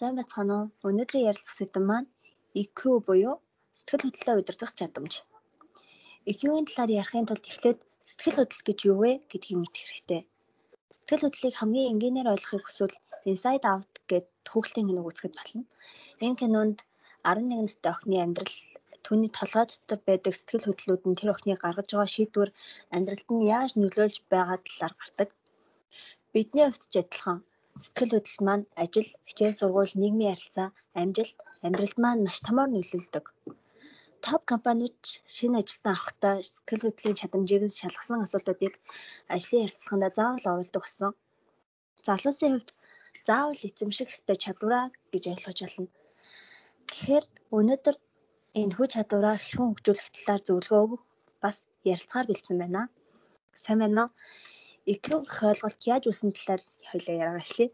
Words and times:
Сайн 0.00 0.16
байцгаана 0.18 0.54
уу? 0.56 0.66
Өнөөдрийн 0.88 1.28
ярилцах 1.30 1.56
сэдэв 1.56 1.84
маань 1.88 2.08
EQ 2.62 2.78
буюу 3.06 3.34
сэтгэл 3.76 4.04
хөдлөлөө 4.04 4.36
удирдах 4.40 4.72
чадамж. 4.78 5.12
EQ-ийн 6.30 6.66
талаар 6.68 6.90
ярихын 7.00 7.28
тулд 7.28 7.44
эхлээд 7.50 7.78
сэтгэл 8.08 8.38
хөдлөл 8.38 8.66
гэж 8.68 8.78
юу 8.90 8.96
вэ 9.02 9.12
гэдгийг 9.30 9.58
мэдэх 9.60 9.84
хэрэгтэй. 9.84 10.22
Сэтгэл 10.94 11.24
хөдлөлийг 11.24 11.56
хамгийн 11.58 11.90
энгийнээр 11.92 12.32
ойлгохыг 12.32 12.64
хүсвэл 12.64 12.96
Inside 13.30 13.66
Out 13.72 13.92
гэдэг 14.08 14.32
төгөлтийн 14.48 14.88
киног 14.88 15.06
үзэхэд 15.08 15.34
болно. 15.36 15.62
Энэ 16.24 16.38
кинонд 16.40 16.78
11 17.28 17.60
настай 17.60 17.92
охины 17.92 18.16
амьдрал 18.24 18.56
түүний 19.04 19.30
толгой 19.36 19.64
дотор 19.68 20.00
байдаг 20.08 20.32
сэтгэл 20.36 20.66
хөдлөлүүд 20.68 21.02
нь 21.08 21.18
тэр 21.20 21.28
охины 21.34 21.54
гаргаж 21.60 21.88
байгаа 21.92 22.10
шийдвэр 22.14 22.50
амьдралд 22.96 23.28
нь 23.36 23.48
яаж 23.56 23.70
нөлөөлж 23.76 24.16
байгаа 24.32 24.58
талаар 24.64 24.94
гардаг. 24.96 25.28
Бидний 26.32 26.64
хувьд 26.66 26.88
ч 26.88 26.94
адилхан 27.04 27.38
Сэтгэл 27.82 28.12
хөдлөл 28.14 28.42
маань 28.46 28.64
ажил, 28.82 29.10
хичээл 29.28 29.58
сургууль, 29.58 29.94
нийгмийн 30.00 30.32
харилцаа, 30.34 30.68
амжилт, 31.00 31.38
амьдралд 31.64 31.96
маань 32.02 32.24
маш 32.26 32.38
томоор 32.46 32.70
нөлөөлдөг. 32.72 33.24
Топ 34.24 34.42
компаниуд 34.52 35.00
шинэ 35.34 35.56
ажилтан 35.60 35.92
авахдаа 35.94 36.34
сэтгэл 36.44 36.84
хөдлөлийн 36.84 37.18
чадамжийг 37.20 37.62
шалгасан 37.80 38.20
асуудлуудыг 38.24 38.74
ажлын 39.34 39.64
ярилцлаганд 39.66 40.16
заавал 40.16 40.46
оруулдаг 40.52 40.82
болсон. 40.84 41.12
Залуусын 42.06 42.52
хувьд 42.52 42.70
заавал 43.26 43.60
эзэмших 43.68 44.08
ёстой 44.12 44.36
чадвараа 44.44 44.84
гэж 45.12 45.24
ойлгож 45.32 45.58
байна. 45.62 45.88
Тэгэхээр 46.88 47.24
өнөөдөр 47.56 47.96
энэ 48.60 48.74
хүү 48.74 48.86
чадвараа 48.94 49.36
хэрхэн 49.40 49.68
хөгжүүлэх 49.68 50.08
талаар 50.14 50.42
зөвлөгөө 50.44 50.80
өгөх 50.84 51.02
бас 51.42 51.56
ярилцахаар 51.92 52.26
бэлдсэн 52.28 52.56
байна. 52.60 52.82
Сайн 53.62 53.78
байна 53.80 54.02
уу? 54.04 54.10
Гэх 54.86 55.36
ойлголт 55.50 55.80
яаж 55.92 56.04
үүссэн 56.06 56.30
талаар 56.36 56.62
хоёлаа 56.88 57.14
яриагаа 57.22 57.44
эхлэе. 57.44 57.70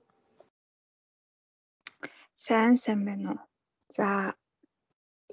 Сайн 2.45 2.75
сайн 2.85 3.01
байна 3.09 3.29
уу. 3.33 3.41
За 3.97 4.07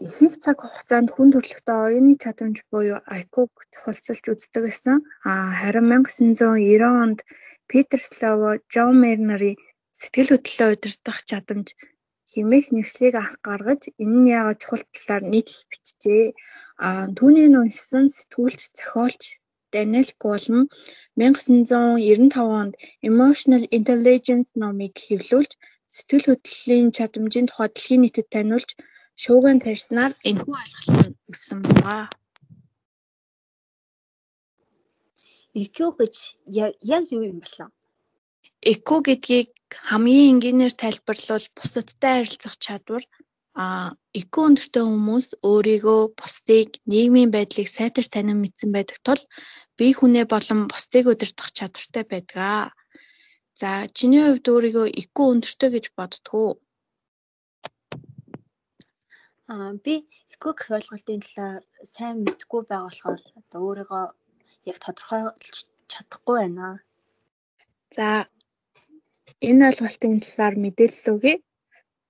ихэнх 0.08 0.36
цаг 0.44 0.58
хугацаанд 0.62 1.09
хүн 1.12 1.30
төрөлхтөө 1.31 1.78
оюуны 1.88 2.14
чадамж 2.23 2.58
буюу 2.72 3.00
IQ-г 3.20 3.53
чухалчилж 3.73 4.25
үздэг 4.34 4.64
гэсэн. 4.66 4.97
А 5.30 5.31
харин 5.59 5.88
1990 5.92 7.03
онд 7.03 7.20
Питер 7.70 8.02
Слово, 8.16 8.50
Джон 8.72 8.94
Мернери 9.03 9.52
сэтгэл 10.00 10.31
хөдлөлөө 10.31 10.69
удирдах 10.73 11.19
чадамж 11.30 11.67
хэмээх 12.31 12.67
нэвшлийг 12.75 13.16
анх 13.22 13.36
гаргаж 13.47 13.81
энэ 14.02 14.17
нь 14.19 14.31
яагаад 14.38 14.62
чухал 14.62 14.84
талаар 14.94 15.23
нийтлэл 15.34 15.69
бичжээ. 15.72 16.25
А 16.86 16.88
түүнийг 17.17 17.53
уншсан 17.62 18.06
сэтгүүлч, 18.16 18.62
зохиолч 18.78 19.22
Даниэл 19.73 20.11
Голлм 20.23 20.59
1995 21.17 22.59
онд 22.61 22.73
Emotional 23.09 23.63
Intelligence 23.77 24.49
номыг 24.61 24.93
хэвлүүлж 25.05 25.52
сэтгэл 25.93 26.25
хөдлөлийн 26.29 26.89
чадамжийн 26.95 27.47
тухай 27.47 27.69
дэлхийн 27.71 28.01
нийтэд 28.03 28.27
таниулж 28.33 28.69
шуугиан 29.21 29.59
тарьснаар 29.66 30.13
энэхүү 30.29 30.55
ойлголт 30.61 31.16
үүссэн 31.29 31.59
байна. 31.66 32.09
EQ 35.61 35.77
гэж 35.99 36.16
яг 36.97 37.03
юу 37.16 37.23
юм 37.31 37.39
бэ? 37.44 37.66
EQ 38.71 38.88
гэдгийг 39.07 39.49
хамгийн 39.88 40.29
энгийнээр 40.33 40.73
тайлбарлавал 40.81 41.45
бусадтай 41.57 42.13
харилцах 42.16 42.55
чадвар, 42.66 43.03
а 43.62 43.94
IQ 44.18 44.34
өндөртэй 44.48 44.84
хүмүүс 44.86 45.28
өөрийгөө, 45.50 46.02
бусдыг, 46.20 46.70
нийгмийн 46.90 47.30
байдлыг 47.34 47.70
сайтар 47.70 48.06
танин 48.09 48.42
мэдсэн 48.42 48.70
байдаг 48.73 48.98
тул 49.06 49.22
бие 49.78 49.94
хүнээ 49.98 50.26
болон 50.34 50.59
бусдыг 50.72 51.06
удирдах 51.12 51.50
чадвартай 51.58 52.04
байдаг. 52.09 52.74
За 53.59 53.70
чиний 53.98 54.24
хувьд 54.26 54.46
өөрийгөө 54.54 54.88
IQ 55.02 55.18
өндөртэй 55.34 55.70
гэж 55.74 55.86
боддог 55.98 56.34
уу? 56.34 56.52
Аа 59.54 59.72
би 59.86 59.94
IQ 60.34 60.44
гэх 60.58 60.74
ойлголтын 60.78 61.22
талаар 61.22 61.62
сайн 61.94 62.18
мэдгүй 62.26 62.62
байгаа 62.66 62.90
болохоор 62.90 63.22
одоо 63.40 63.62
өөрийгөө 63.68 64.06
яг 64.69 64.78
тодорхойлж 64.81 65.58
чадахгүй 65.92 66.36
байна. 66.42 66.68
За 67.96 68.08
энэ 69.50 69.66
ойлголтын 69.69 70.18
талаар 70.25 70.56
мэдээлэл 70.63 71.12
өгье. 71.13 71.36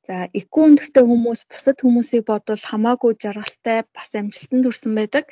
За 0.07 0.15
IQ 0.39 0.53
өндөртэй 0.67 1.05
хүмүүс 1.07 1.41
бусад 1.51 1.77
хүмүүсийг 1.79 2.23
бодвол 2.27 2.63
хамаагүй 2.69 3.13
жаргалтай 3.23 3.79
бас 3.95 4.09
амжилтанд 4.19 4.63
хүрсэн 4.67 4.93
байдаг. 4.99 5.25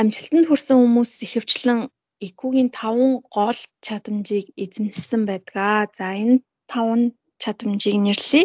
Амжилтанд 0.00 0.46
хүрсэн 0.46 0.76
хүмүүс 0.78 1.10
ихэвчлэн 1.26 1.80
IQ-гийн 2.26 2.70
5 2.70 3.26
гол 3.36 3.60
чадамжийг 3.86 4.46
эзэмшсэн 4.64 5.22
байдаг. 5.30 5.90
За 5.98 6.06
энэ 6.22 6.36
5 6.70 7.18
чадамжийг 7.42 7.96
нэрлэе. 8.06 8.44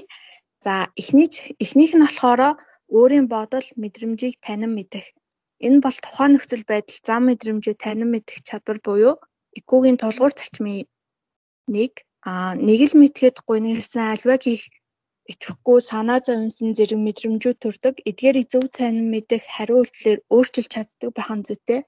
За 0.65 0.73
эхний 1.01 1.29
эхнийх 1.63 1.93
нь 1.95 2.05
болохоор 2.05 2.41
өөрийн 2.97 3.27
бодол, 3.33 3.67
мэдрэмжийг 3.81 4.35
танин 4.45 4.71
мэдэх. 4.77 5.05
Энэ 5.65 5.79
бол 5.85 5.97
тухайн 6.05 6.31
нөхцөл 6.33 6.65
байдал 6.71 6.99
зам 7.07 7.21
мэдрэмжээ 7.29 7.75
танин 7.85 8.09
мэдэх 8.11 8.37
чадвар 8.47 8.79
буюу 8.85 9.13
IQ-гийн 9.59 9.97
тулгуур 10.01 10.33
зарчмын 10.35 10.89
нэг 11.75 11.93
а 12.29 12.31
нэг 12.67 12.79
л 12.89 12.93
мэдгээд 13.01 13.37
гуйнэрсэн 13.47 14.03
альваг 14.13 14.41
хийх 14.45 14.63
итгэхгүй 15.31 15.79
санаа 15.91 16.19
зовнсон 16.25 16.69
зэрэг 16.77 16.99
мэдрэмжүүд 17.05 17.57
төрдөг. 17.61 17.95
Эдгээрийг 18.09 18.47
зөв 18.51 18.63
цайнан 18.77 19.07
мэдэх 19.13 19.43
хариу 19.55 19.77
үйлдэлээр 19.81 20.19
өөрчилж 20.35 20.69
чаддаг 20.73 21.09
байх 21.13 21.29
нь 21.37 21.45
зүйтэй. 21.47 21.81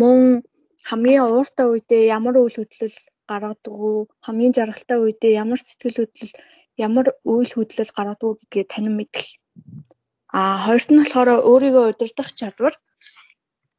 Мөн 0.00 0.20
хамгийн 0.88 1.24
ууртай 1.28 1.66
үедээ 1.68 2.02
ямар 2.16 2.36
үйл 2.38 2.56
хөдлөл 2.58 2.98
гаргадаг 3.30 3.74
уу, 3.74 4.00
хамгийн 4.26 4.52
жаргалтай 4.56 4.98
үедээ 5.00 5.32
ямар 5.42 5.60
сэтгэл 5.62 5.98
хөдлөл, 5.98 6.34
ямар 6.86 7.06
үйл 7.32 7.52
хөдлөл 7.54 7.92
гаргадаг 7.96 8.26
уу 8.26 8.38
гэдгийг 8.38 8.68
танин 8.72 8.94
мэдэх. 8.96 9.26
А 10.38 10.40
хоёрт 10.66 10.88
нь 10.92 11.00
болохоор 11.00 11.30
өөрийгөө 11.50 11.84
удирдах 11.90 12.30
чадвар. 12.38 12.74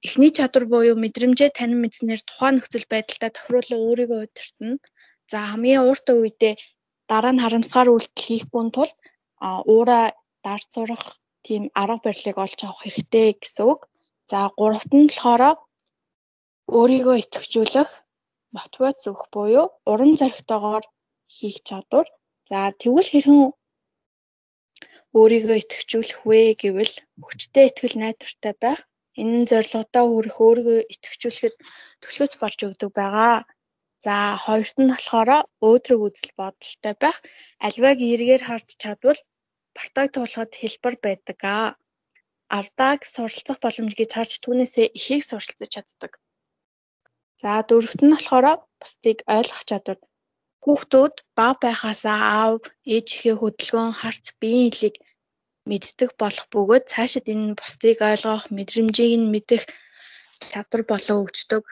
Эхний 0.08 0.32
чадвар 0.38 0.66
буюу 0.74 0.96
мэдрэмжээ 1.04 1.50
танин 1.58 1.80
мэдснээр 1.82 2.22
тухайн 2.26 2.56
нөхцөл 2.58 2.86
байдалтай 2.92 3.30
тохируулан 3.34 3.80
өөрийгөө 3.88 4.20
удирдна. 4.26 4.76
За 5.32 5.40
хамгийн 5.50 5.84
ууртай 5.86 6.16
үедээ 6.20 6.54
дараа 7.10 7.34
нь 7.34 7.44
харамсгаар 7.44 7.90
үйлдэл 7.92 8.26
хийхгүй 8.28 8.64
тул 8.76 8.92
уураа 9.72 10.06
дард 10.46 10.68
сурах 10.74 11.06
тийм 11.46 11.64
арга 11.82 12.04
барилыг 12.06 12.38
олж 12.46 12.60
авах 12.64 12.82
хэрэгтэй 12.84 13.28
гэсэн 13.42 13.66
үг. 13.72 13.82
За 14.30 14.40
гуравт 14.60 14.92
нь 15.00 15.10
болохоор 15.10 15.44
өөрийгөө 16.78 17.16
итгэжүүлэх 17.24 17.90
мотивац 18.56 19.00
өгөх 19.10 19.26
буюу 19.36 19.66
урам 19.92 20.12
зоригтойгоор 20.20 20.86
хийх 21.36 21.58
чадвар. 21.68 22.08
За 22.50 22.60
тэгвэл 22.82 23.12
хэрхэн 23.12 23.40
өөрийгөө 25.20 25.58
итгэжүүлэх 25.64 26.20
вэ 26.30 26.40
гэвэл 26.62 26.96
хүчтэй 27.26 27.66
итгэл 27.68 27.96
найдвартай 28.04 28.54
байх. 28.64 28.80
Энэ 29.20 29.36
нь 29.40 29.50
зорилгодоо 29.50 30.06
хүрэх 30.12 30.38
өөрийгөө 30.46 30.80
итгэжүүлэхэд 30.94 31.56
төлөвлөж 32.02 32.34
болж 32.42 32.60
өгдөг 32.68 32.92
байгаа. 33.00 33.36
За 34.06 34.16
хоёрт 34.46 34.78
нь 34.82 34.92
болохоор 34.94 35.30
өөдрөг 35.68 36.02
үзэл 36.08 36.32
бодолтой 36.40 36.94
байх. 37.04 37.18
Альваг 37.66 37.98
эргээр 38.12 38.44
харж 38.46 38.70
чадвал 38.82 39.20
бартаг 39.76 40.08
туулахад 40.14 40.54
хэлбэр 40.62 40.96
байдаг 41.06 41.40
аа. 41.56 41.68
Авдааг 42.60 43.02
суралцах 43.14 43.58
боломж 43.64 43.94
гэж 43.98 44.10
харж 44.14 44.34
түүнээсээ 44.44 44.88
ихийг 44.98 45.24
суралцаж 45.26 45.70
чаддаг. 45.74 46.12
За 47.42 47.52
дөрөвт 47.70 48.02
нь 48.04 48.14
болохоор 48.14 48.46
бусдыг 48.80 49.18
ойлгох 49.36 49.64
чадвар. 49.70 50.00
Хүүхдүүд 50.64 51.16
бага 51.38 51.60
байхаасаа 51.64 52.20
аав, 52.40 52.62
ээжийнхээ 52.94 53.36
хөдөлгөөн, 53.40 53.92
харц, 54.02 54.26
биеийн 54.42 54.72
хэлийг 54.72 54.96
мэддэг 55.70 56.12
болох 56.22 56.46
бөгөөд 56.54 56.84
цаашид 56.92 57.26
энэ 57.34 57.58
бусдыг 57.60 57.98
ойлгох, 58.10 58.44
мэдрэмжийг 58.58 59.14
нь 59.22 59.32
мэдэх 59.34 59.64
чадвар 60.52 60.84
болон 60.92 61.18
өгчдөг. 61.24 61.64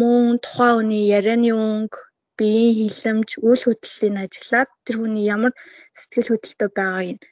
Мөн 0.00 0.38
тухайн 0.44 0.74
хүний 0.76 1.04
ярианы 1.18 1.50
өнгө, 1.54 1.98
биеийн 2.38 2.90
хилэмж, 2.92 3.28
үйл 3.46 3.62
хөдлөлийн 3.64 4.16
ажиглаад 4.24 4.70
тэр 4.84 4.96
хүний 5.00 5.24
ямар 5.36 5.52
сэтгэл 5.98 6.30
хөдлөлтөй 6.30 6.70
байгааг 6.78 7.08
нь 7.14 7.22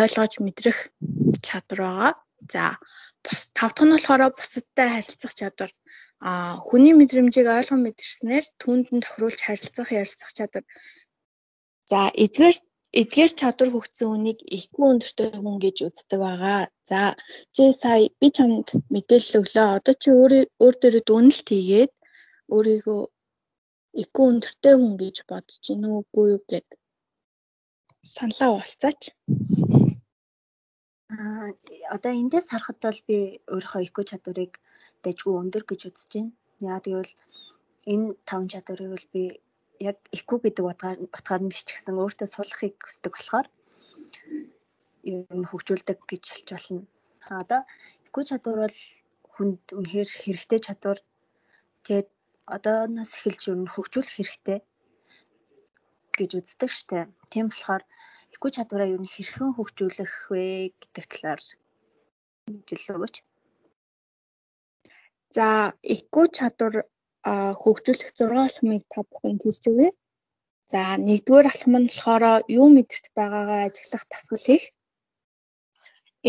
ойлгож 0.00 0.32
мэдрэх 0.44 0.78
чадвар 1.46 1.80
байгаа. 1.82 2.12
За 2.52 2.62
тав 3.58 3.70
дахь 3.74 3.84
нь 3.86 3.94
болохоор 3.94 4.22
бусадтай 4.38 4.88
харилцах 4.90 5.32
чадвар. 5.40 5.70
А 6.28 6.30
хүний 6.66 6.94
мэдрэмжийг 6.96 7.48
ойлгон 7.48 7.80
мэдэрснээр 7.84 8.44
түүнд 8.60 8.86
нь 8.94 9.04
тохируулж 9.04 9.40
харилцах, 9.44 9.88
ярилцах 10.00 10.30
чадвар. 10.38 10.64
За 11.90 12.00
эдгээр 12.24 12.56
эдгээр 12.90 13.32
чадвар 13.40 13.70
хөгжсөн 13.72 14.08
хүнийг 14.10 14.40
ихгүй 14.58 14.86
өндөртэй 14.92 15.28
хүн 15.38 15.56
гэж 15.62 15.76
үздэг 15.86 16.18
байгаа. 16.26 16.60
За 16.90 17.00
чи 17.54 17.62
сая 17.82 18.10
би 18.20 18.28
чамд 18.36 18.68
мэдээлэл 18.92 19.38
өглөө. 19.40 19.68
Одоо 19.78 19.94
чи 20.02 20.08
өөрөө 20.10 20.42
өөр 20.64 20.74
дээрээ 20.82 21.04
дүнэлт 21.06 21.46
хийгээд 21.50 21.92
өөрийгөө 22.54 23.00
ихгүй 24.02 24.24
өндөртэй 24.30 24.74
хүн 24.78 24.94
гэж 25.02 25.16
бодож 25.30 25.56
гин 25.66 25.82
үгүй 25.98 26.26
юу 26.34 26.42
гэд 26.50 26.68
саналаа 28.14 28.50
уулцаач. 28.58 29.00
Аа 31.14 31.46
одоо 31.94 32.12
эндээс 32.22 32.46
харахад 32.50 32.78
бол 32.82 33.00
би 33.08 33.16
өөрийнхөө 33.54 33.82
ихгүй 33.86 34.04
чадварыг 34.10 34.52
дэжгүй 35.02 35.34
өндөр 35.42 35.64
гэж 35.66 35.80
үзэж 35.88 36.10
байна. 36.14 36.32
Яа 36.70 36.78
тэгвэл 36.84 37.12
энэ 37.92 38.06
таван 38.28 38.48
чадварыг 38.52 38.90
бол 38.94 39.06
би 39.14 39.22
яг 39.80 39.98
IQ 40.12 40.28
гэдэг 40.44 40.64
утгаар 40.70 40.98
утгаар 41.00 41.42
нь 41.42 41.50
биш 41.50 41.62
ч 41.64 41.68
гэсэн 41.72 41.96
өөртөө 41.96 42.28
суулгахыг 42.30 42.76
хүсдэг 42.84 43.12
болохоор 43.16 43.48
нь 45.08 45.48
хөгжүүлдэг 45.50 45.98
гэж 46.10 46.24
хэлж 46.30 46.48
болно. 46.52 46.82
А 47.28 47.40
одоо 47.42 47.60
IQ 48.06 48.16
чадвар 48.28 48.58
бол 48.64 48.78
хүнд 49.32 49.62
үнэхээр 49.78 50.10
хэрэгтэй 50.22 50.60
чадвар. 50.66 51.00
Тэгээд 51.84 52.08
одооноос 52.56 53.12
эхэлж 53.16 53.42
ер 53.48 53.58
нь 53.60 53.72
хөгжүүлэх 53.72 54.14
хэрэгтэй 54.16 54.58
гэж 56.18 56.30
үздэг 56.38 56.70
штэ. 56.78 57.08
Тийм 57.32 57.46
болохоор 57.48 57.82
IQ 58.34 58.42
чадвараа 58.56 58.92
ер 58.94 59.00
нь 59.00 59.12
хэрхэн 59.14 59.50
хөгжүүлэх 59.56 60.14
вэ 60.30 60.76
гэдэг 60.80 61.04
талаар 61.08 61.42
өгөөч. 62.96 63.16
За 65.36 65.46
IQ 65.96 66.14
чадвар 66.36 66.74
хөгжүүлэх 67.62 68.10
6 68.18 68.44
алхмыг 68.46 68.82
та 68.92 69.00
бүхэнд 69.10 69.40
хэлж 69.44 69.64
өгье. 69.70 69.90
За 70.72 70.80
нэгдүгээр 71.06 71.50
алхам 71.50 71.74
нь 71.82 71.88
болохоор 71.90 72.24
юу 72.58 72.66
мэдэрч 72.76 73.04
байгаагаа 73.18 73.60
ажиглах 73.66 74.04
тасгал 74.12 74.44
хийх. 74.46 74.64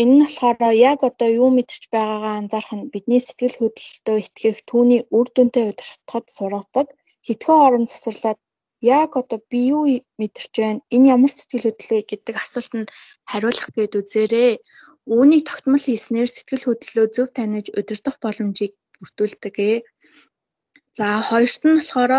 Энэ 0.00 0.14
нь 0.14 0.22
болохоор 0.24 0.58
яг 0.90 1.00
одоо 1.10 1.30
юу 1.40 1.50
мэдэрч 1.56 1.84
байгаагаа 1.94 2.34
анзаарах 2.40 2.72
нь 2.76 2.90
бидний 2.92 3.22
сэтгэл 3.22 3.56
хөдлөлтөө 3.58 4.16
итгэх 4.24 4.58
түүний 4.68 5.00
үр 5.16 5.26
дүнтэй 5.34 5.64
удирдахад 5.70 6.26
сургадаг. 6.36 6.88
Хитгэн 7.26 7.58
орон 7.66 7.84
засварлаад 7.88 8.40
яг 8.98 9.10
одоо 9.20 9.38
би 9.50 9.60
юу 9.74 9.84
мэдэрч 10.20 10.52
байна? 10.58 10.80
Энэ 10.94 11.10
ямар 11.14 11.32
сэтгэл 11.32 11.66
хөдлөлөө 11.66 12.02
гэдэг 12.10 12.34
асуултанд 12.44 12.88
хариулах 13.30 13.68
гээд 13.76 13.98
үзээрэй. 14.00 14.52
Үүнийг 15.14 15.42
тогтмол 15.46 15.84
хийснээр 15.86 16.28
сэтгэл 16.32 16.66
хөдлөлөө 16.66 17.06
зөв 17.14 17.28
таних 17.36 17.66
удирдах 17.78 18.16
боломжийг 18.24 18.72
бүрдүүлдэг. 18.98 19.56
За 20.98 21.06
хоёрт 21.28 21.62
нь 21.68 21.76
болохоор 21.78 22.12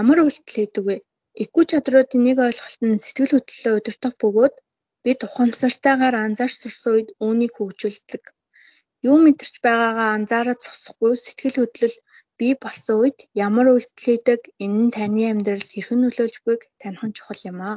ямар 0.00 0.18
үйлдэл 0.24 0.56
хийдэг 0.56 0.84
вэ? 0.86 0.96
IQ 1.42 1.54
чадруудын 1.70 2.22
нэг 2.26 2.38
ойлголт 2.46 2.80
нь 2.88 3.02
сэтгэл 3.04 3.32
хөдлөлөө 3.34 3.74
удирдах 3.78 4.14
бөгөөд 4.22 4.54
бид 5.04 5.20
ухамсартайгаар 5.26 6.16
анзаарч 6.24 6.54
сурсан 6.60 6.92
үед 6.94 7.08
үүнийг 7.24 7.52
хөгжүүлдэг. 7.56 8.22
Юу 9.08 9.16
мэдэрч 9.24 9.54
байгаагаа 9.66 10.08
анзаараад 10.16 10.60
зогсохгүй 10.64 11.12
сэтгэл 11.18 11.58
хөдлөл 11.58 11.96
бий 12.38 12.52
болсон 12.64 12.96
үед 13.02 13.18
ямар 13.46 13.66
үйлдэл 13.74 14.06
хийдэг, 14.06 14.40
энэ 14.64 14.78
нь 14.84 14.94
таны 14.96 15.22
амьдралд 15.32 15.70
хэрхэн 15.72 16.00
нөлөөлж 16.02 16.36
буйг 16.44 16.62
таних 16.80 17.02
нь 17.06 17.16
чухал 17.16 17.42
юм 17.50 17.58
аа. 17.70 17.76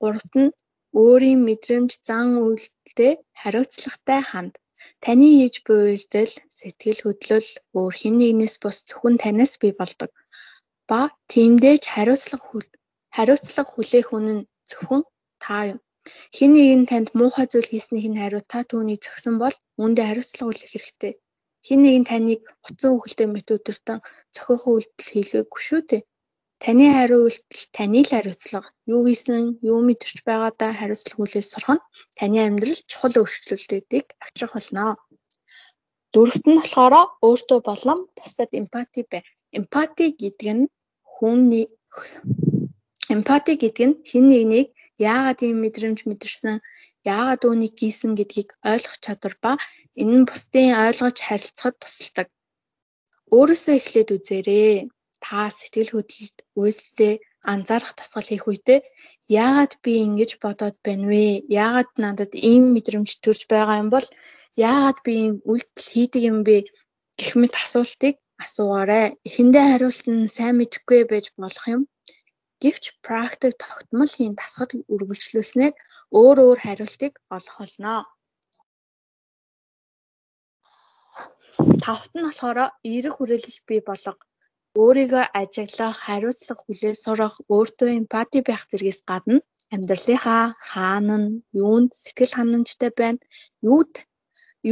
Гуравт 0.00 0.34
нь 0.42 0.54
өөрийн 1.02 1.40
мэдрэмж, 1.48 1.92
зан 2.06 2.28
үйлдэлтэй 2.44 3.12
хариуцлагатай 3.40 4.20
ханд. 4.30 4.54
Таны 5.04 5.28
хийж 5.38 5.56
буй 5.66 5.80
үйлдэл, 5.92 6.32
сэтгэл 6.58 7.00
хөдлөл 7.04 7.48
өөр 7.78 7.94
хэн 8.00 8.14
нэгнээс 8.20 8.54
бус 8.62 8.76
зөвхөн 8.88 9.16
танаас 9.22 9.52
бий 9.60 9.72
болдог. 9.80 10.10
Ба 10.88 11.00
тиймдээж 11.30 11.82
хариуцлага 13.14 13.70
хүлээх 13.70 14.08
үнэн 14.16 14.40
зөвхөн 14.70 15.02
та 15.42 15.56
юм. 15.72 15.78
Хэн 16.36 16.50
нэгэн 16.54 16.82
танд 16.90 17.08
муухай 17.18 17.46
зүйл 17.52 17.70
хийснийх 17.70 18.06
нь 18.10 18.20
хариу 18.20 18.42
та 18.52 18.58
түүнийг 18.70 19.00
зохисон 19.04 19.36
бол 19.42 19.56
үүндээ 19.80 20.06
хариуцлага 20.08 20.46
хүлээх 20.48 20.72
хэрэгтэй. 20.72 21.12
Хэн 21.66 21.80
нэгэн 21.82 22.04
таныг 22.10 22.42
утсан 22.66 22.90
үгэлтэй 22.96 23.28
мэт 23.30 23.48
өдөртөн 23.56 23.98
цохих 24.36 24.62
үйлдэл 24.72 25.12
хийлгээгүй 25.12 25.62
шүү 25.68 25.80
дээ. 25.90 26.02
Таны 26.62 26.86
хариу 26.96 27.20
үйлдэл 27.26 27.64
таны 27.76 28.00
л 28.02 28.10
хариуцлага. 28.14 28.68
Юу 28.92 29.02
хийсэн, 29.06 29.62
юу 29.70 29.78
мэдэрч 29.86 30.18
байгаадаа 30.28 30.72
хариуцлага 30.78 31.18
хүлээж 31.18 31.46
сурах 31.50 31.70
нь 31.76 31.84
таны 32.18 32.38
амьдралд 32.46 32.82
чухал 32.90 33.14
өөрчлөлтүүдийг 33.20 34.06
авчрах 34.22 34.52
болно. 34.56 34.84
Дөрөвт 36.12 36.44
нь 36.48 36.58
болохоор 36.58 36.94
өөртөө 37.26 37.60
болон 37.68 37.98
бусдад 38.18 38.50
эмпати 38.60 39.00
бай. 39.10 39.22
Эмпати 39.58 40.04
гэдэг 40.22 40.50
нь 40.58 40.64
хүний 41.14 41.66
эмпати 43.14 43.52
гэдэг 43.62 43.86
нь 43.88 43.98
хэн 44.08 44.24
нэгнийг 44.32 44.68
яагаад 45.10 45.40
ийм 45.46 45.58
мэдрэмж 45.62 45.98
мэдэрсэн, 46.08 46.56
яагаад 47.14 47.42
үүнийг 47.48 47.74
хийсэн 47.80 48.12
гэдгийг 48.18 48.50
ойлгох 48.70 48.96
чадвар 49.04 49.34
ба 49.42 49.52
энэ 50.00 50.14
нь 50.18 50.28
бусдын 50.28 50.68
ойлгож 50.86 51.16
харилцахад 51.22 51.76
тусалдаг. 51.80 52.28
Өөрөөсөө 53.36 53.74
эхлээд 53.78 54.08
үзээрэй. 54.16 54.76
Та 55.28 55.52
сэтгэл 55.52 55.92
хөдлөлд 55.92 56.38
үйлдэлээ 56.60 57.14
анзаарах 57.52 57.92
тасгал 57.98 58.28
хийх 58.28 58.44
үедээ 58.48 58.80
яагаад 59.44 59.72
би 59.84 59.92
ингэж 60.06 60.30
бодоод 60.44 60.76
байна 60.86 61.04
вэ? 61.12 61.44
Яагаад 61.62 61.90
надад 62.04 62.32
ийм 62.50 62.64
мэдрэмж 62.74 63.10
төрж 63.24 63.42
байгаа 63.52 63.76
юм 63.82 63.88
бол 63.92 64.08
яагаад 64.68 64.98
би 65.04 65.12
ийм 65.22 65.34
үйлдэл 65.50 65.88
хийдэг 65.92 66.22
юм 66.32 66.38
бэ 66.48 66.56
гэх 67.20 67.30
мэт 67.40 67.54
асуултыг 67.64 68.14
асуугаарай. 68.44 69.06
Эхэндээ 69.28 69.64
хариулт 69.68 70.04
нь 70.14 70.32
сайн 70.36 70.54
мэдэхгүй 70.58 71.00
байж 71.10 71.26
болох 71.36 71.66
юм. 71.74 71.82
Гэвч 72.62 72.84
практик 73.06 73.52
тогтмол 73.62 74.10
хийн 74.16 74.34
дасгал 74.40 74.72
үргэлжлүүлснээр 74.94 75.74
өөр 76.18 76.36
өөр 76.46 76.58
хариултыг 76.64 77.12
олох 77.36 77.56
болно. 77.60 77.94
Тавт 81.84 82.10
нь 82.16 82.24
болохоор 82.26 82.58
эерэг 82.88 83.14
хүрээлэл 83.14 83.60
бий 83.68 83.82
болго. 83.88 84.24
Өөрийгөө 84.82 85.24
ажиглах, 85.40 85.96
хариуцлага 86.04 86.62
хүлээж 86.62 86.98
сурах, 87.04 87.34
өөртөө 87.54 87.90
эмпати 88.00 88.38
байх 88.48 88.62
зэргээс 88.70 89.00
гадна 89.10 89.36
амьдралынхаа 89.74 90.44
хаана 90.70 91.16
нь, 91.22 91.30
юунд 91.64 91.90
сэтгэл 92.02 92.32
ханамжтай 92.36 92.90
байна, 93.00 93.20
юуд 93.72 93.92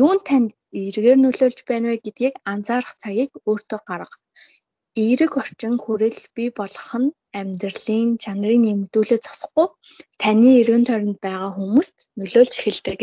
юунд 0.02 0.22
танд 0.28 0.50
эргээр 0.84 1.19
нөлөөлж 1.20 1.58
байна 1.70 1.87
вэ 1.90 1.96
гэдгийг 2.04 2.34
анзаарах 2.52 2.94
цагийг 3.02 3.32
өөртөө 3.48 3.81
гарга. 3.88 4.16
Эерэг 5.02 5.32
орчин 5.40 5.75
хүрээлэл 5.81 6.28
бий 6.37 6.50
болгох 6.58 6.90
нь 7.02 7.14
амьдралын 7.40 8.08
чанарыг 8.22 8.58
нэмэгдүүлээд 8.62 9.25
зогсохгүй 9.25 9.69
таны 10.22 10.49
эргэн 10.60 10.84
тойронд 10.88 11.19
байгаа 11.26 11.50
хүмүүст 11.56 11.96
нөлөөлж 12.19 12.54
эхэлдэг. 12.56 13.02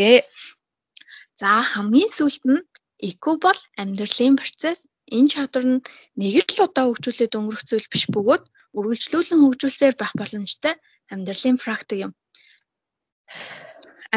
За 1.40 1.50
хамгийн 1.72 2.10
сүүлд 2.16 2.42
нь 2.52 2.66
IQ 3.08 3.24
бол 3.44 3.60
амьдралын 3.82 4.34
процесс. 4.40 4.80
Энэ 5.16 5.28
чадвар 5.32 5.64
нь 5.68 5.84
нэг 6.20 6.48
л 6.54 6.64
удаа 6.64 6.84
хөгжүүлээд 6.88 7.36
өнгөрөх 7.38 7.62
зүйл 7.68 7.86
биш 7.92 8.04
бөгөөд 8.14 8.44
үргэлжлүүлэн 8.78 9.40
хөгжүүлсээр 9.42 9.94
байх 9.98 10.12
боломжтой 10.16 10.74
амьдралын 11.12 11.56
практик 11.64 11.98
юм. 12.06 12.12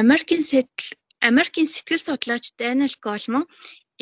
Америкийн 0.02 0.44
Америкийн 1.30 1.68
сэтгэл 1.68 2.06
судлаач 2.06 2.46
Даниэл 2.60 2.96
Голман 3.06 3.46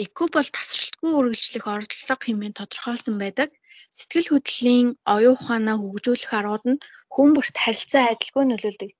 IQ 0.03 0.17
бол 0.35 0.49
тасралтгүй 0.57 1.11
үргэлжлэх 1.19 1.65
орлого 1.73 2.23
хэмээн 2.25 2.57
тодорхойлсон 2.59 3.15
байдаг. 3.19 3.49
Сэтгэл 3.97 4.27
хөдлөлийн 4.31 4.89
оюун 5.15 5.35
ухаанаа 5.39 5.77
хөгжүүлэх 5.79 6.31
аргууд 6.39 6.65
нь 6.71 6.81
хүн 7.13 7.29
бүрт 7.35 7.55
харилцаа 7.63 8.03
адилгүй 8.11 8.43
нөлөөлдөг. 8.47 8.91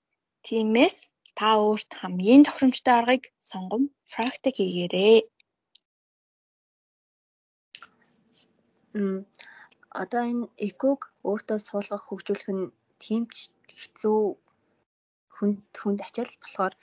Тиймээс 0.45 0.95
та 1.37 1.47
өөрт 1.67 1.91
хамгийн 1.99 2.43
тохиромжтой 2.47 2.95
аргыг 2.99 3.23
сонгон 3.49 3.83
практик 4.13 4.55
хийгээрэй. 4.57 5.17
Одоо 10.03 10.23
энэ 10.31 10.45
эког 10.67 10.99
өөртөө 11.29 11.59
суулгах 11.67 12.03
хөгжүүлэх 12.05 12.49
нь 12.57 12.65
тийм 13.03 13.23
ч 13.35 13.35
хэцүү 13.79 14.19
хүнд 15.35 15.59
хүнд 15.81 15.99
ачаал 16.07 16.33
болохоор 16.41 16.73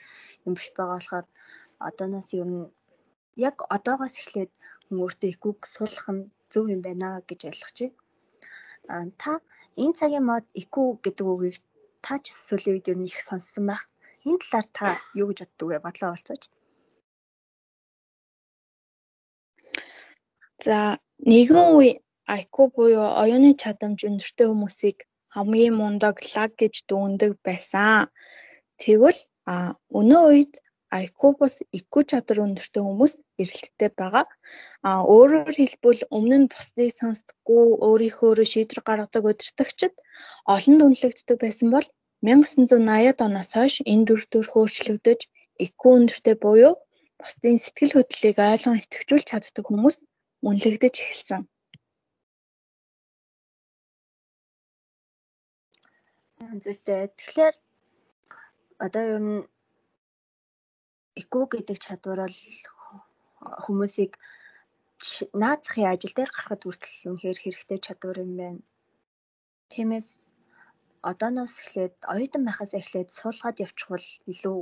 юм 0.45 0.53
биш 0.57 0.67
байгаа 0.77 0.97
болохоор 0.97 1.25
одооноос 1.87 2.29
ер 2.41 2.49
нь 2.53 2.71
яг 3.47 3.55
одоогоос 3.75 4.15
эхлээд 4.21 4.51
хүн 4.85 4.97
өөртөө 5.03 5.29
эког 5.35 5.57
суулгах 5.73 6.09
нь 6.15 6.29
зөв 6.51 6.65
юм 6.73 6.81
байна 6.87 7.09
гэж 7.29 7.39
ойлгочих. 7.49 7.91
А 8.93 8.95
та 9.21 9.31
энэ 9.83 9.97
цагийн 9.99 10.25
мод 10.29 10.45
IQ 10.61 10.75
гэдэг 11.03 11.25
үгийг 11.33 11.57
та 12.05 12.13
ч 12.23 12.25
сүүлийн 12.47 12.75
үед 12.75 12.89
ер 12.91 12.97
нь 12.99 13.09
их 13.11 13.19
сонссон 13.27 13.65
байх. 13.69 13.83
Энэ 14.27 14.41
талаар 14.41 14.67
та 14.77 14.87
юу 15.21 15.27
гэж 15.29 15.39
боддог 15.41 15.67
вэ? 15.69 15.77
Бодлоо 15.85 16.09
болцооч. 16.13 16.43
За 20.65 20.77
нэгэн 21.29 21.63
үе 21.77 22.02
IQ 22.39 22.55
буюу 22.75 23.07
оюуны 23.21 23.51
чадамж 23.61 23.99
өндөртэй 24.09 24.47
хүмүүсийг 24.49 24.97
хамгийн 25.35 25.75
мундаг 25.79 26.15
лаг 26.33 26.51
гэж 26.61 26.75
дүгндэг 26.89 27.31
байсан. 27.47 28.07
Тэгвэл 28.81 29.19
а 29.53 29.55
өнөө 29.99 30.23
үед 30.31 30.53
IQ 31.03 31.19
бус 31.39 31.55
IQ 31.79 31.93
чадвар 32.11 32.39
өндөртэй 32.45 32.83
хүмүүс 32.85 33.13
эрэлттэй 33.41 33.89
байгаа. 33.99 34.25
А 34.87 34.91
өөрөөр 35.15 35.55
хэлбэл 35.59 36.01
өмнө 36.17 36.37
нь 36.41 36.51
бусдыг 36.53 36.89
сонсдоггүй, 36.99 37.63
өөрийнхөө 37.87 38.45
шийдвэр 38.53 38.81
гаргадаг 38.87 39.23
удирдагчид 39.29 39.93
олон 40.53 40.75
дүнлэгддэг 40.77 41.37
байсан 41.43 41.67
бол 41.75 41.87
1980-ад 42.29 43.19
оноос 43.27 43.49
хойш 43.57 43.75
энэ 43.91 44.05
дүр 44.07 44.21
төрх 44.31 44.53
өөрчлөгдөж 44.59 45.19
IQ 45.65 45.81
өндөртэй 45.97 46.35
буюу 46.43 46.73
бусдын 47.21 47.57
сэтгэл 47.63 47.95
хөдлөлийг 47.95 48.37
ойлгон 48.51 48.81
идэвхжүүлж 48.83 49.25
чаддаг 49.29 49.65
хүмүүс 49.67 49.95
үнэлэгдэж 50.47 50.95
эхэлсэн. 51.03 51.41
Зүйтэй. 56.61 57.09
Тэгэхээр 57.17 57.55
одоо 58.85 59.03
ер 59.13 59.19
нь 59.21 59.47
эко 61.21 61.39
гэдэг 61.49 61.77
чадвар 61.85 62.19
бол 62.25 62.39
хүмүүсийг 63.63 64.11
наацхийн 65.41 65.89
ажил 65.91 66.13
дээр 66.15 66.31
гарахад 66.33 66.61
хүртэл 66.63 67.09
үнэхээр 67.09 67.37
хэрэгтэй 67.41 67.79
чадвар 67.85 68.17
юм 68.25 68.31
байна. 68.39 68.61
Тиймээс 69.71 70.07
одооноос 71.09 71.53
эхлээд 71.61 71.95
оюутан 72.13 72.43
байхаас 72.45 72.71
эхлээд 72.79 73.09
суулгаад 73.17 73.57
явчихвал 73.65 74.07
илүү 74.31 74.57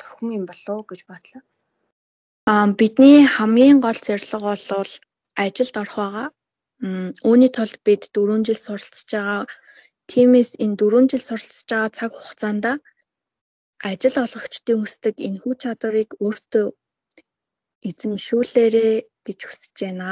тухам 0.00 0.28
юм 0.38 0.44
болов 0.48 0.80
гэж 0.90 1.00
бодлоо. 1.10 1.42
Аа 2.52 2.66
бидний 2.80 3.18
хамгийн 3.36 3.78
гол 3.84 3.98
зорилго 4.06 4.40
бол 4.48 4.92
ажилд 5.44 5.76
орох 5.82 5.96
байгаа. 6.00 6.28
Үүний 7.28 7.50
тулд 7.52 7.78
бид 7.86 8.02
4 8.14 8.46
жил 8.46 8.60
суралцж 8.64 9.10
байгаа. 9.12 9.42
Тиймээс 10.10 10.50
энэ 10.64 10.76
4 10.80 11.10
жил 11.10 11.24
суралцж 11.26 11.68
байгаа 11.70 11.90
цаг 11.98 12.10
хугацаанд 12.14 12.64
ажил 13.88 14.16
олгогчдын 14.24 14.78
хүсдэг 14.80 15.14
энэ 15.26 15.40
хүч 15.42 15.58
чадварыг 15.64 16.10
өөртөө 16.24 16.66
эзэмшүүлээрэй 17.88 18.94
гэж 19.26 19.40
хүсэж 19.44 19.74
байна. 19.84 20.10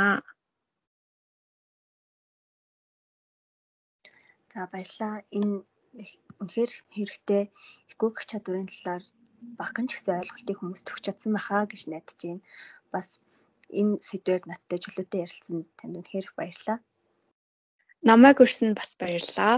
За 4.52 4.60
баярлалаа. 4.72 5.16
Энэ 5.38 5.54
үнэхээр 6.40 6.72
хэрэгтэй 6.94 7.42
экологи 7.92 8.24
чадварын 8.30 8.68
талаар 8.72 9.04
багахан 9.58 9.86
ч 9.88 9.90
гэсэн 9.96 10.20
ойлголтыг 10.20 10.56
хүмүүст 10.58 10.90
өгч 10.92 11.02
чадсан 11.04 11.32
байхаа 11.34 11.64
гэж 11.68 11.82
найдаж 11.88 12.18
байна. 12.24 12.42
Бас 12.92 13.06
энэ 13.80 13.94
сэдвээр 14.08 14.42
надтай 14.46 14.78
чөлөөтэй 14.80 15.20
ярилцсан 15.24 15.58
танд 15.78 15.94
үнэхээр 15.98 16.26
их 16.28 16.34
баярлалаа. 16.38 16.78
Намайг 18.08 18.38
өрсөнд 18.44 18.76
бас 18.80 18.92
баярлалаа. 19.00 19.56